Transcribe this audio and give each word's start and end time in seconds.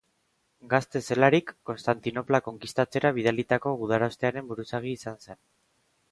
Gazte 0.69 0.99
zelarik, 1.07 1.51
Konstantinopla 1.69 2.39
konkistatzera 2.47 3.11
bidalitako 3.17 3.73
gudarostearen 3.83 4.49
buruzagi 4.53 4.95
izan 5.01 5.21
zen. 5.27 5.39